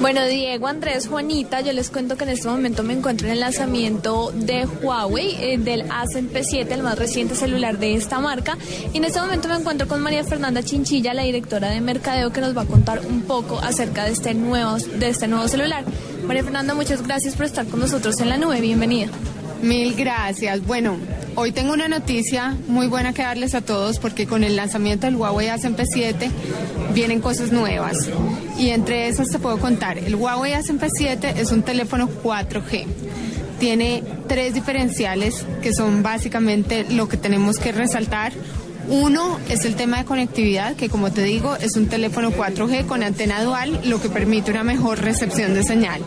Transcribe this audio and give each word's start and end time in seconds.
Bueno, 0.00 0.24
Diego, 0.26 0.66
Andrés, 0.66 1.06
Juanita, 1.06 1.60
yo 1.60 1.72
les 1.72 1.90
cuento 1.90 2.16
que 2.16 2.24
en 2.24 2.30
este 2.30 2.48
momento 2.48 2.82
me 2.82 2.92
encuentro 2.92 3.28
en 3.28 3.34
el 3.34 3.40
lanzamiento 3.40 4.32
de 4.34 4.66
Huawei, 4.66 5.36
eh, 5.38 5.58
del 5.58 5.84
Ascend 5.90 6.32
P7, 6.32 6.72
el 6.72 6.82
más 6.82 6.98
reciente 6.98 7.34
celular 7.34 7.78
de 7.78 7.94
esta 7.94 8.18
marca. 8.18 8.58
Y 8.92 8.98
en 8.98 9.04
este 9.04 9.20
momento 9.20 9.48
me 9.48 9.54
encuentro 9.54 9.86
con 9.86 10.00
María 10.00 10.24
Fernanda 10.24 10.62
Chinchilla, 10.62 11.14
la 11.14 11.22
directora 11.22 11.70
de 11.70 11.80
Mercadeo, 11.80 12.32
que 12.32 12.40
nos 12.40 12.56
va 12.56 12.62
a 12.62 12.66
contar 12.66 13.00
un 13.06 13.22
poco 13.22 13.58
acerca 13.60 14.04
de 14.04 14.12
este 14.12 14.34
nuevo, 14.34 14.76
de 14.76 15.08
este 15.08 15.28
nuevo 15.28 15.46
celular. 15.48 15.84
María 16.26 16.42
Fernanda, 16.42 16.74
muchas 16.74 17.02
gracias 17.02 17.36
por 17.36 17.46
estar 17.46 17.66
con 17.66 17.80
nosotros 17.80 18.18
en 18.20 18.28
la 18.28 18.38
nube. 18.38 18.60
Bienvenida. 18.60 19.08
Mil 19.62 19.94
gracias. 19.94 20.66
Bueno, 20.66 20.96
hoy 21.36 21.52
tengo 21.52 21.72
una 21.72 21.88
noticia 21.88 22.56
muy 22.68 22.86
buena 22.86 23.12
que 23.12 23.22
darles 23.22 23.54
a 23.54 23.60
todos 23.60 23.98
porque 23.98 24.26
con 24.26 24.44
el 24.44 24.56
lanzamiento 24.56 25.06
del 25.06 25.16
Huawei 25.16 25.48
Ascend 25.48 25.76
P7 25.76 26.30
vienen 26.94 27.20
cosas 27.20 27.52
nuevas. 27.52 28.08
Y 28.58 28.70
entre 28.70 29.08
esas 29.08 29.28
te 29.28 29.38
puedo 29.38 29.58
contar, 29.58 29.98
el 29.98 30.14
Huawei 30.14 30.52
Ascend 30.52 30.80
P7 30.80 31.36
es 31.36 31.52
un 31.52 31.62
teléfono 31.62 32.08
4G. 32.22 32.86
Tiene 33.58 34.02
tres 34.26 34.54
diferenciales 34.54 35.44
que 35.62 35.72
son 35.72 36.02
básicamente 36.02 36.84
lo 36.90 37.08
que 37.08 37.16
tenemos 37.16 37.58
que 37.58 37.72
resaltar. 37.72 38.32
Uno 38.92 39.40
es 39.48 39.64
el 39.64 39.74
tema 39.74 39.96
de 39.96 40.04
conectividad, 40.04 40.76
que 40.76 40.90
como 40.90 41.10
te 41.10 41.22
digo 41.22 41.56
es 41.56 41.76
un 41.76 41.88
teléfono 41.88 42.30
4G 42.30 42.84
con 42.84 43.02
antena 43.02 43.42
dual, 43.42 43.80
lo 43.86 44.02
que 44.02 44.10
permite 44.10 44.50
una 44.50 44.64
mejor 44.64 45.00
recepción 45.00 45.54
de 45.54 45.64
señal. 45.64 46.02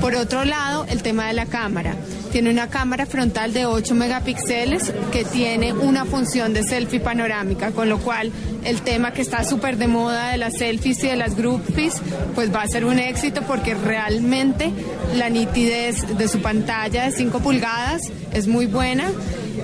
Por 0.00 0.14
otro 0.14 0.46
lado, 0.46 0.86
el 0.88 1.02
tema 1.02 1.26
de 1.26 1.34
la 1.34 1.44
cámara. 1.44 1.94
Tiene 2.32 2.48
una 2.48 2.70
cámara 2.70 3.04
frontal 3.04 3.52
de 3.52 3.66
8 3.66 3.94
megapíxeles 3.94 4.94
que 5.12 5.24
tiene 5.26 5.74
una 5.74 6.06
función 6.06 6.54
de 6.54 6.64
selfie 6.64 7.00
panorámica, 7.00 7.72
con 7.72 7.90
lo 7.90 7.98
cual 7.98 8.32
el 8.64 8.80
tema 8.80 9.12
que 9.12 9.20
está 9.20 9.44
súper 9.44 9.76
de 9.76 9.88
moda 9.88 10.30
de 10.30 10.38
las 10.38 10.56
selfies 10.56 11.04
y 11.04 11.08
de 11.08 11.16
las 11.16 11.36
groupies, 11.36 12.00
pues 12.34 12.50
va 12.50 12.62
a 12.62 12.66
ser 12.66 12.86
un 12.86 12.98
éxito 12.98 13.42
porque 13.42 13.74
realmente 13.74 14.72
la 15.16 15.28
nitidez 15.28 16.16
de 16.16 16.28
su 16.28 16.40
pantalla 16.40 17.04
de 17.04 17.12
5 17.12 17.40
pulgadas 17.40 18.00
es 18.32 18.46
muy 18.46 18.64
buena 18.64 19.10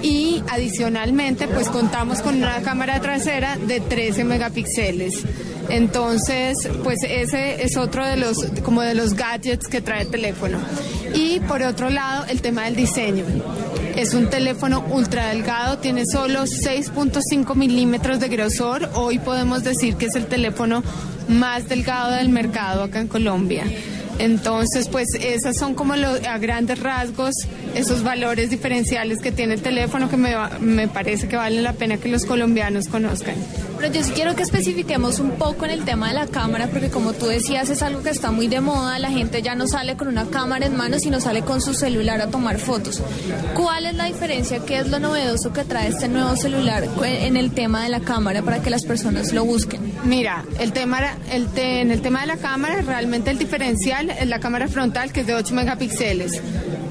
y 0.03 0.43
adicionalmente 0.49 1.49
pues 1.49 1.69
contamos 1.69 2.21
con 2.21 2.37
una 2.37 2.63
cámara 2.63 3.01
trasera 3.01 3.57
de 3.57 3.81
13 3.81 4.25
megapíxeles. 4.25 5.25
Entonces, 5.69 6.57
pues 6.83 6.99
ese 7.07 7.63
es 7.63 7.77
otro 7.77 8.07
de 8.07 8.17
los 8.17 8.39
como 8.63 8.81
de 8.81 8.95
los 8.95 9.15
gadgets 9.15 9.69
que 9.69 9.81
trae 9.81 10.03
el 10.03 10.09
teléfono. 10.09 10.59
Y 11.15 11.41
por 11.41 11.63
otro 11.63 11.91
lado, 11.91 12.25
el 12.29 12.41
tema 12.41 12.65
del 12.65 12.77
diseño. 12.77 13.25
Es 13.97 14.15
un 14.15 14.31
teléfono 14.31 14.85
ultra 14.91 15.29
delgado, 15.29 15.79
tiene 15.79 16.05
solo 16.11 16.45
6.5 16.45 17.55
milímetros 17.55 18.21
de 18.21 18.29
grosor. 18.29 18.89
Hoy 18.95 19.19
podemos 19.19 19.65
decir 19.65 19.97
que 19.97 20.07
es 20.07 20.15
el 20.15 20.27
teléfono 20.27 20.83
más 21.29 21.69
delgado 21.69 22.13
del 22.13 22.29
mercado 22.29 22.85
acá 22.85 23.01
en 23.01 23.09
Colombia. 23.09 23.65
Entonces, 24.19 24.89
pues 24.89 25.07
esas 25.21 25.57
son 25.57 25.75
como 25.75 25.95
a 25.95 26.39
grandes 26.39 26.81
rasgos 26.81 27.35
esos 27.75 28.03
valores 28.03 28.51
diferenciales 28.51 29.19
que 29.23 29.33
tiene 29.33 29.55
el 29.55 29.63
teléfono 29.63 30.09
que 30.09 30.17
me, 30.17 30.35
me 30.61 30.89
parece 30.89 31.29
que 31.29 31.37
vale 31.37 31.63
la 31.63 31.73
pena 31.73 31.99
que 31.99 32.09
los 32.09 32.25
colombianos 32.25 32.89
conozcan. 32.89 33.37
Pero 33.79 33.93
yo 33.93 34.03
sí 34.03 34.11
quiero 34.13 34.35
que 34.35 34.43
especifiquemos 34.43 35.21
un 35.21 35.33
poco 35.33 35.65
en 35.65 35.71
el 35.71 35.85
tema 35.85 36.09
de 36.09 36.15
la 36.15 36.27
cámara, 36.27 36.67
porque 36.67 36.91
como 36.91 37.13
tú 37.13 37.27
decías, 37.27 37.71
es 37.71 37.81
algo 37.83 38.03
que 38.03 38.11
está 38.11 38.33
muy 38.33 38.49
de 38.49 38.61
moda. 38.61 38.99
La 38.99 39.11
gente 39.11 39.41
ya 39.41 39.55
no 39.55 39.69
sale 39.69 39.97
con 39.97 40.09
una 40.09 40.27
cámara 40.27 40.67
en 40.67 40.77
mano, 40.77 40.99
sino 40.99 41.21
sale 41.21 41.43
con 41.43 41.61
su 41.61 41.75
celular 41.75 42.21
a 42.21 42.29
tomar 42.29 42.59
fotos. 42.59 43.01
¿Cuál 43.55 43.87
es 43.87 43.95
la 43.95 44.07
diferencia? 44.07 44.59
¿Qué 44.67 44.79
es 44.79 44.89
lo 44.89 44.99
novedoso 44.99 45.53
que 45.53 45.65
trae 45.65 45.89
este 45.89 46.09
nuevo 46.09 46.35
celular 46.37 46.89
en 47.05 47.37
el 47.37 47.53
tema 47.53 47.85
de 47.85 47.89
la 47.91 48.01
cámara 48.01 48.43
para 48.43 48.61
que 48.61 48.71
las 48.71 48.85
personas 48.85 49.33
lo 49.33 49.45
busquen? 49.45 49.93
Mira, 50.05 50.45
el 50.59 50.73
tema, 50.73 50.99
el 51.31 51.49
en 51.57 51.91
el 51.91 52.03
tema 52.03 52.23
de 52.23 52.27
la 52.27 52.37
cámara, 52.37 52.83
realmente 52.83 53.31
el 53.31 53.39
diferencial 53.39 54.11
es 54.11 54.27
la 54.27 54.41
cámara 54.41 54.69
frontal, 54.69 55.13
que 55.13 55.21
es 55.21 55.27
de 55.27 55.35
8 55.35 55.55
megapíxeles 55.55 56.43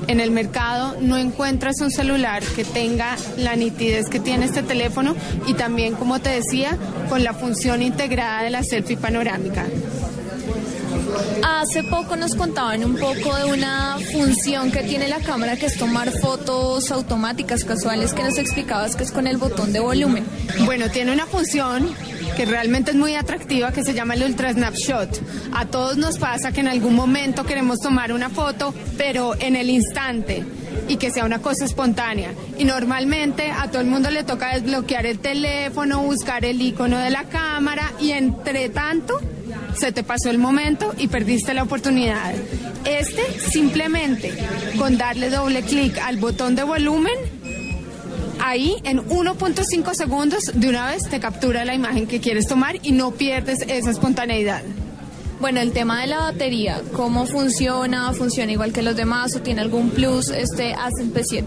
en 0.08 0.20
el 0.20 0.32
mercado 0.32 0.96
no 1.02 1.18
encuentras 1.18 1.80
un 1.82 1.92
celular 1.92 2.44
que 2.56 2.64
tenga 2.64 3.16
la 3.38 3.56
nitidez 3.56 4.10
que 4.10 4.20
tiene 4.20 4.46
este 4.46 4.64
teléfono 4.64 5.16
y 5.48 5.54
también, 5.54 5.96
como 5.96 6.20
te 6.20 6.30
decía, 6.30 6.78
con 7.10 7.24
la 7.24 7.34
función 7.34 7.82
integrada 7.82 8.44
de 8.44 8.50
la 8.50 8.64
selfie 8.64 8.98
panorámica. 8.98 9.66
Hace 11.44 11.84
poco 11.84 12.16
nos 12.16 12.36
contaban 12.36 12.84
un 12.84 12.96
poco 12.96 13.36
de 13.36 13.46
una 13.46 13.98
función 14.12 14.72
que 14.72 14.84
tiene 14.84 15.08
la 15.08 15.20
cámara 15.20 15.56
que 15.56 15.66
es 15.68 15.78
tomar 15.78 16.12
fotos 16.12 16.92
automáticas 16.92 17.64
casuales 17.64 18.14
que 18.14 18.24
nos 18.24 18.38
explicabas 18.38 18.96
que 18.96 19.04
es 19.04 19.12
con 19.12 19.28
el 19.28 19.38
botón 19.38 19.74
de 19.74 19.80
volumen. 19.80 20.26
Bueno, 20.66 20.90
tiene 20.90 21.12
una 21.12 21.26
función 21.26 21.90
que 22.38 22.46
realmente 22.46 22.92
es 22.92 22.98
muy 22.98 23.16
atractiva 23.16 23.72
que 23.72 23.84
se 23.84 23.96
llama 23.96 24.14
el 24.14 24.22
Ultra 24.22 24.54
Snapshot. 24.54 25.10
A 25.54 25.66
todos 25.66 25.98
nos 25.98 26.20
pasa 26.20 26.52
que 26.52 26.60
en 26.60 26.68
algún 26.68 26.94
momento 26.94 27.44
queremos 27.44 27.80
tomar 27.80 28.14
una 28.14 28.30
foto, 28.30 28.76
pero 28.96 29.34
en 29.40 29.56
el 29.56 29.72
instante 29.72 30.46
y 30.88 30.98
que 30.98 31.10
sea 31.10 31.26
una 31.26 31.40
cosa 31.40 31.66
espontánea. 31.66 32.36
Y 32.60 32.66
normalmente 32.66 33.50
a 33.50 33.72
todo 33.72 33.82
el 33.82 33.88
mundo 33.88 34.12
le 34.12 34.24
toca 34.24 34.54
desbloquear 34.54 35.08
el 35.08 35.18
teléfono, 35.18 36.04
buscar 36.04 36.46
el 36.46 36.62
icono 36.62 37.00
de 37.00 37.10
la 37.10 37.24
cámara 37.24 37.94
y 38.00 38.12
entre 38.12 38.70
tanto 38.70 39.20
se 39.76 39.92
te 39.92 40.04
pasó 40.04 40.30
el 40.30 40.38
momento 40.38 40.94
y 40.96 41.08
perdiste 41.08 41.56
la 41.56 41.64
oportunidad. 41.64 42.36
Este 42.86 43.24
simplemente 43.40 44.32
con 44.78 44.96
darle 45.00 45.32
doble 45.32 45.64
clic 45.64 45.98
al 45.98 46.18
botón 46.18 46.56
de 46.56 46.62
volumen 46.62 47.16
ahí 48.48 48.78
en 48.84 49.00
1.5 49.00 49.94
segundos 49.94 50.44
de 50.54 50.70
una 50.70 50.88
vez 50.88 51.04
te 51.10 51.20
captura 51.20 51.66
la 51.66 51.76
imagen 51.76 52.08
que 52.08 52.20
quieres 52.20 52.48
tomar 52.48 52.78
y 52.82 52.94
no 52.94 53.12
pierdes 53.12 53.62
esa 53.68 53.92
espontaneidad. 53.92 54.64
Bueno, 55.40 55.60
el 55.60 55.72
tema 55.72 56.02
de 56.02 56.08
la 56.08 56.20
batería, 56.20 56.82
¿cómo 56.94 57.26
funciona? 57.26 58.12
¿Funciona 58.14 58.52
igual 58.52 58.74
que 58.74 58.82
los 58.82 58.96
demás 58.96 59.36
o 59.36 59.42
tiene 59.42 59.62
algún 59.62 59.90
plus 59.92 60.30
este 60.30 60.74
Ascend 60.74 61.14
P7? 61.14 61.44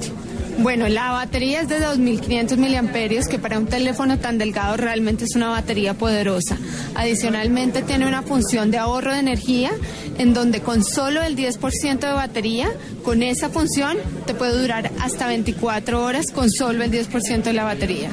Bueno, 0.62 0.88
la 0.88 1.12
batería 1.12 1.62
es 1.62 1.68
de 1.70 1.80
2.500 1.80 2.58
miliamperios, 2.58 3.28
que 3.28 3.38
para 3.38 3.58
un 3.58 3.64
teléfono 3.64 4.18
tan 4.18 4.36
delgado 4.36 4.76
realmente 4.76 5.24
es 5.24 5.34
una 5.34 5.48
batería 5.48 5.94
poderosa. 5.94 6.58
Adicionalmente 6.94 7.80
tiene 7.80 8.06
una 8.06 8.20
función 8.20 8.70
de 8.70 8.76
ahorro 8.76 9.14
de 9.14 9.20
energía, 9.20 9.70
en 10.18 10.34
donde 10.34 10.60
con 10.60 10.84
solo 10.84 11.22
el 11.22 11.34
10% 11.34 12.00
de 12.00 12.12
batería, 12.12 12.68
con 13.02 13.22
esa 13.22 13.48
función 13.48 13.96
te 14.26 14.34
puede 14.34 14.60
durar 14.60 14.90
hasta 15.00 15.28
24 15.28 16.04
horas 16.04 16.26
con 16.30 16.50
solo 16.50 16.84
el 16.84 16.92
10% 16.92 17.42
de 17.42 17.52
la 17.54 17.64
batería. 17.64 18.10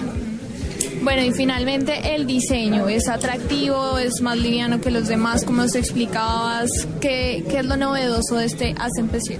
Bueno, 1.01 1.23
y 1.23 1.31
finalmente 1.31 2.15
el 2.15 2.25
diseño 2.25 2.89
es 2.89 3.07
atractivo, 3.07 3.97
es 3.97 4.21
más 4.21 4.37
liviano 4.37 4.81
que 4.81 4.91
los 4.91 5.07
demás, 5.07 5.45
como 5.45 5.61
nos 5.61 5.75
explicabas. 5.75 6.69
¿Qué, 6.99 7.43
qué 7.49 7.59
es 7.59 7.65
lo 7.65 7.77
novedoso 7.77 8.35
de 8.35 8.45
este 8.45 8.75
Ascend 8.77 9.11
P7? 9.11 9.37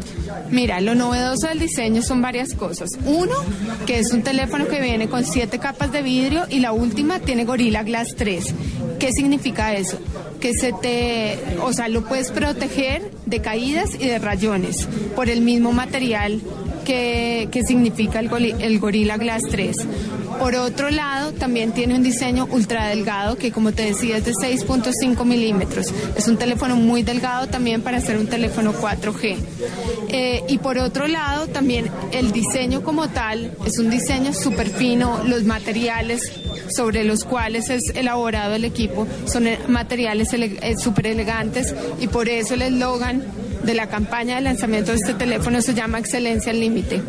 Mira, 0.50 0.80
lo 0.82 0.96
novedoso 0.96 1.48
del 1.48 1.60
diseño 1.60 2.02
son 2.02 2.22
varias 2.22 2.54
cosas. 2.54 2.90
Uno, 3.06 3.36
que 3.86 4.00
es 4.00 4.12
un 4.14 4.24
teléfono 4.24 4.68
que 4.68 4.80
viene 4.80 5.10
con 5.10 5.26
siete 5.26 5.60
capas 5.60 5.92
de 5.92 6.02
vidrio 6.02 6.46
y 6.50 6.60
la 6.60 6.72
última 6.72 7.20
tiene 7.20 7.44
Gorilla 7.46 7.84
Glass 7.84 8.16
3. 8.16 8.54
¿Qué 9.00 9.12
significa 9.12 9.74
eso? 9.74 10.00
Que 10.40 10.54
se 10.54 10.74
te, 10.74 11.38
o 11.62 11.74
sea, 11.74 11.88
lo 11.88 12.04
puedes 12.06 12.32
proteger 12.32 13.12
de 13.26 13.42
caídas 13.42 13.96
y 13.96 14.08
de 14.08 14.20
rayones 14.20 14.88
por 15.16 15.30
el 15.30 15.42
mismo 15.42 15.72
material 15.72 16.42
que, 16.86 17.50
que 17.52 17.64
significa 17.64 18.20
el, 18.20 18.30
el 18.62 18.80
Gorilla 18.80 19.18
Glass 19.18 19.42
3. 19.50 19.76
Por 20.40 20.56
otro 20.56 20.90
lado, 20.90 21.34
también 21.34 21.72
tiene 21.72 21.96
un 21.96 22.04
diseño 22.04 22.48
ultra 22.52 22.88
delgado 22.88 23.38
que, 23.38 23.52
como 23.52 23.72
te 23.72 23.84
decía, 23.84 24.18
es 24.18 24.26
de 24.26 24.34
6.5 24.34 25.26
milímetros. 25.26 25.88
Es 26.16 26.28
un 26.28 26.38
teléfono 26.38 26.76
muy 26.76 27.04
delgado 27.04 27.48
también 27.48 27.82
para 27.82 28.00
ser 28.02 28.18
un 28.18 28.28
teléfono 28.28 28.74
4G. 28.74 29.38
Eh, 30.10 30.44
y 30.48 30.58
por 30.60 30.78
otro 30.78 31.08
lado, 31.08 31.48
también 31.48 31.90
el 32.12 32.32
diseño 32.32 32.84
como 32.84 33.10
tal 33.10 33.52
es 33.66 33.80
un 33.80 33.90
diseño 33.90 34.34
súper 34.34 34.70
fino. 34.70 35.24
Los 35.24 35.44
materiales 35.44 36.22
sobre 36.70 37.04
los 37.04 37.24
cuales 37.24 37.70
es 37.70 37.90
elaborado 37.96 38.56
el 38.56 38.66
equipo 38.66 39.08
son 39.26 39.48
materiales 39.68 40.30
súper 40.78 41.08
elegantes 41.08 41.74
y 42.00 42.08
por 42.08 42.28
eso 42.30 42.56
el 42.56 42.64
eslogan 42.64 43.24
de 43.68 43.74
la 43.74 43.88
campaña 43.88 44.36
de 44.36 44.42
lanzamiento 44.42 44.92
de 44.92 44.98
este 44.98 45.14
teléfono 45.14 45.62
se 45.62 45.74
llama 45.74 46.00
Excelencia 46.00 46.54
al 46.54 46.60
Límite. 46.62 47.02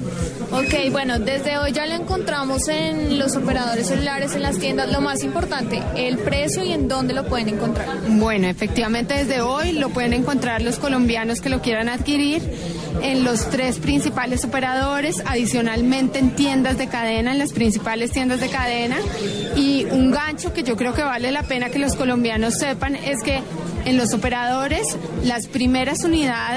Ok, 0.50 0.90
bueno, 0.90 1.20
desde 1.20 1.56
hoy 1.56 1.70
ya 1.70 1.86
lo 1.86 1.94
encontramos 1.94 2.66
en 2.68 3.16
los 3.16 3.36
operadores 3.36 3.86
celulares, 3.86 4.34
en 4.34 4.42
las 4.42 4.58
tiendas. 4.58 4.90
Lo 4.90 5.00
más 5.00 5.22
importante, 5.22 5.80
el 5.96 6.18
precio 6.18 6.64
y 6.64 6.72
en 6.72 6.88
dónde 6.88 7.14
lo 7.14 7.26
pueden 7.26 7.50
encontrar. 7.50 7.88
Bueno, 8.08 8.48
efectivamente 8.48 9.14
desde 9.14 9.40
hoy 9.40 9.70
lo 9.72 9.90
pueden 9.90 10.12
encontrar 10.14 10.60
los 10.60 10.80
colombianos 10.80 11.40
que 11.40 11.48
lo 11.48 11.62
quieran 11.62 11.88
adquirir 11.88 12.42
en 13.02 13.22
los 13.22 13.50
tres 13.50 13.78
principales 13.78 14.44
operadores, 14.44 15.22
adicionalmente 15.26 16.18
en 16.18 16.34
tiendas 16.34 16.76
de 16.76 16.88
cadena, 16.88 17.30
en 17.30 17.38
las 17.38 17.52
principales 17.52 18.10
tiendas 18.10 18.40
de 18.40 18.48
cadena. 18.48 18.96
Y 19.54 19.84
un 19.84 20.10
gancho 20.10 20.52
que 20.52 20.64
yo 20.64 20.76
creo 20.76 20.92
que 20.92 21.02
vale 21.02 21.30
la 21.30 21.44
pena 21.44 21.70
que 21.70 21.78
los 21.78 21.94
colombianos 21.94 22.54
sepan 22.58 22.96
es 22.96 23.22
que 23.22 23.42
en 23.84 23.96
los 23.96 24.12
operadores 24.12 24.96
las 25.24 25.46
primeras 25.46 26.04
unidades 26.04 26.47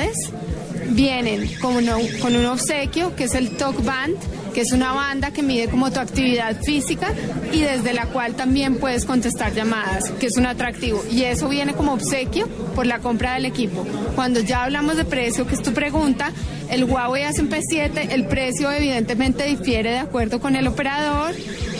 vienen 0.89 1.47
con, 1.59 1.75
uno- 1.75 1.97
con 2.21 2.35
un 2.35 2.45
obsequio 2.45 3.15
que 3.15 3.25
es 3.25 3.35
el 3.35 3.51
Talk 3.51 3.83
Band, 3.83 4.15
que 4.53 4.61
es 4.61 4.73
una 4.73 4.91
banda 4.91 5.31
que 5.31 5.41
mide 5.43 5.67
como 5.69 5.91
tu 5.91 5.99
actividad 5.99 6.57
física 6.61 7.13
y 7.53 7.61
desde 7.61 7.93
la 7.93 8.07
cual 8.07 8.33
también 8.35 8.75
puedes 8.75 9.05
contestar 9.05 9.53
llamadas, 9.53 10.11
que 10.19 10.25
es 10.27 10.35
un 10.37 10.45
atractivo. 10.45 11.03
Y 11.09 11.23
eso 11.23 11.47
viene 11.47 11.73
como 11.73 11.93
obsequio 11.93 12.47
por 12.75 12.85
la 12.85 12.99
compra 12.99 13.35
del 13.35 13.45
equipo. 13.45 13.85
Cuando 14.15 14.41
ya 14.41 14.63
hablamos 14.63 14.97
de 14.97 15.05
precio, 15.05 15.47
que 15.47 15.55
es 15.55 15.61
tu 15.61 15.71
pregunta, 15.73 16.31
el 16.69 16.83
Huawei 16.83 17.23
Ascend 17.23 17.53
7 17.69 18.09
el 18.11 18.25
precio 18.27 18.69
evidentemente 18.71 19.45
difiere 19.45 19.91
de 19.91 19.99
acuerdo 19.99 20.39
con 20.41 20.55
el 20.57 20.67
operador 20.67 21.33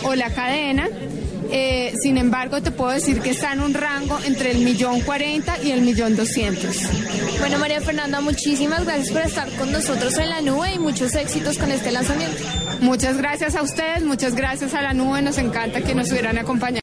o 0.04 0.14
la 0.14 0.30
cadena. 0.30 0.88
Eh, 1.54 1.92
sin 2.00 2.16
embargo, 2.16 2.62
te 2.62 2.70
puedo 2.70 2.92
decir 2.92 3.20
que 3.20 3.30
está 3.30 3.52
en 3.52 3.60
un 3.60 3.74
rango 3.74 4.18
entre 4.24 4.52
el 4.52 4.58
millón 4.64 5.00
cuarenta 5.02 5.62
y 5.62 5.70
el 5.70 5.82
millón 5.82 6.16
doscientos. 6.16 6.78
Bueno, 7.40 7.58
María 7.58 7.80
Fernanda, 7.82 8.22
muchísimas 8.22 8.84
gracias 8.84 9.10
por 9.10 9.20
estar 9.20 9.48
con 9.56 9.70
nosotros 9.70 10.16
en 10.16 10.30
la 10.30 10.40
nube 10.40 10.72
y 10.74 10.78
muchos 10.78 11.14
éxitos 11.14 11.58
con 11.58 11.70
este 11.70 11.92
lanzamiento. 11.92 12.42
Muchas 12.80 13.18
gracias 13.18 13.54
a 13.54 13.62
ustedes, 13.62 14.02
muchas 14.02 14.34
gracias 14.34 14.72
a 14.72 14.80
la 14.80 14.94
nube, 14.94 15.20
nos 15.20 15.36
encanta 15.36 15.82
que 15.82 15.94
nos 15.94 16.10
hubieran 16.10 16.38
acompañado. 16.38 16.80